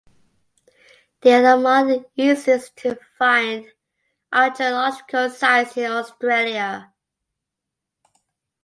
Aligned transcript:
They 1.21 1.31
are 1.35 1.53
among 1.53 1.89
the 1.89 2.05
easiest-to-find 2.15 3.71
archaeological 4.33 5.29
sites 5.29 5.77
in 5.77 5.91
Australia. 5.91 6.91